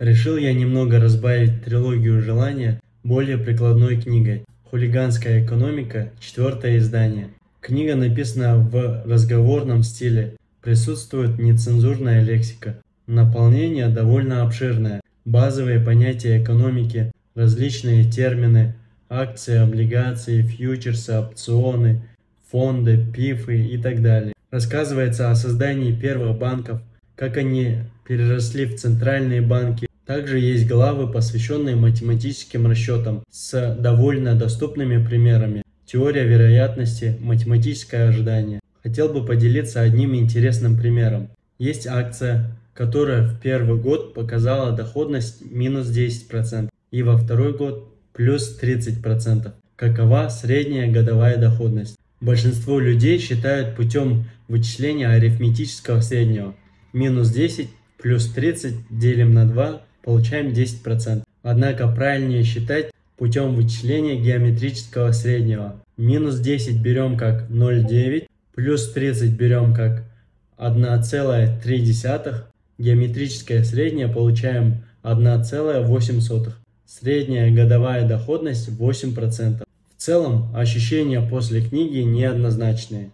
Решил 0.00 0.36
я 0.36 0.52
немного 0.52 0.98
разбавить 0.98 1.62
трилогию 1.62 2.20
желания 2.20 2.80
более 3.04 3.38
прикладной 3.38 4.00
книгой. 4.00 4.44
Хулиганская 4.64 5.44
экономика, 5.44 6.10
четвертое 6.18 6.78
издание. 6.78 7.28
Книга 7.60 7.94
написана 7.94 8.56
в 8.58 9.04
разговорном 9.06 9.84
стиле, 9.84 10.34
присутствует 10.60 11.38
нецензурная 11.38 12.22
лексика. 12.22 12.80
Наполнение 13.06 13.86
довольно 13.86 14.42
обширное. 14.42 15.00
Базовые 15.24 15.78
понятия 15.78 16.42
экономики, 16.42 17.12
различные 17.36 18.04
термины, 18.04 18.74
акции, 19.08 19.58
облигации, 19.58 20.42
фьючерсы, 20.42 21.12
опционы, 21.12 22.02
фонды, 22.50 22.98
пифы 23.14 23.64
и 23.64 23.78
так 23.78 24.02
далее. 24.02 24.32
Рассказывается 24.50 25.30
о 25.30 25.36
создании 25.36 25.92
первых 25.92 26.36
банков, 26.36 26.82
как 27.16 27.36
они 27.36 27.78
переросли 28.06 28.66
в 28.66 28.76
центральные 28.76 29.40
банки. 29.40 29.88
Также 30.06 30.38
есть 30.38 30.66
главы, 30.66 31.10
посвященные 31.10 31.76
математическим 31.76 32.66
расчетам 32.66 33.22
с 33.30 33.76
довольно 33.78 34.34
доступными 34.34 35.04
примерами. 35.04 35.62
Теория 35.86 36.24
вероятности, 36.24 37.16
математическое 37.20 38.08
ожидание. 38.08 38.60
Хотел 38.82 39.08
бы 39.08 39.24
поделиться 39.24 39.80
одним 39.80 40.14
интересным 40.14 40.76
примером. 40.76 41.28
Есть 41.58 41.86
акция, 41.86 42.50
которая 42.74 43.22
в 43.22 43.40
первый 43.40 43.80
год 43.80 44.12
показала 44.12 44.72
доходность 44.72 45.50
минус 45.50 45.88
10% 45.88 46.68
и 46.90 47.02
во 47.02 47.16
второй 47.16 47.56
год 47.56 47.94
плюс 48.12 48.58
30%. 48.60 49.52
Какова 49.76 50.28
средняя 50.28 50.90
годовая 50.90 51.36
доходность? 51.38 51.96
Большинство 52.20 52.78
людей 52.78 53.18
считают 53.18 53.76
путем 53.76 54.24
вычисления 54.48 55.08
арифметического 55.08 56.00
среднего. 56.00 56.54
Минус 56.94 57.28
10 57.28 57.68
плюс 57.98 58.26
30 58.28 58.76
делим 58.88 59.34
на 59.34 59.44
2, 59.46 59.82
получаем 60.02 60.52
10%. 60.52 61.24
Однако 61.42 61.88
правильнее 61.88 62.44
считать 62.44 62.90
путем 63.18 63.54
вычисления 63.54 64.18
геометрического 64.18 65.12
среднего. 65.12 65.76
Минус 65.98 66.38
10 66.38 66.80
берем 66.80 67.18
как 67.18 67.50
0,9 67.50 68.26
Плюс 68.54 68.88
30 68.92 69.32
берем 69.32 69.74
как 69.74 70.04
1,3. 70.58 72.44
Геометрическое 72.78 73.64
среднее 73.64 74.06
получаем 74.06 74.84
1,8. 75.02 76.52
Средняя 76.86 77.52
годовая 77.52 78.06
доходность 78.06 78.68
8%. 78.68 79.64
В 79.96 80.00
целом 80.00 80.54
ощущения 80.54 81.20
после 81.20 81.62
книги 81.62 81.98
неоднозначные. 81.98 83.10